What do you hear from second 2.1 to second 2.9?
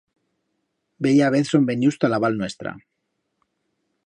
la val nuestra